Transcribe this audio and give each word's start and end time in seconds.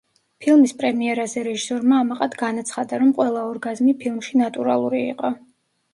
ფილმის 0.43 0.71
პრემიერაზე 0.79 1.43
რეჟისორმა 1.49 1.99
ამაყად 2.05 2.37
განაცხადა, 2.41 3.01
რომ 3.03 3.13
ყველა 3.19 3.47
ორგაზმი 3.53 3.95
ფილმში 4.03 4.43
ნატურალური 4.45 5.07
იყო. 5.15 5.33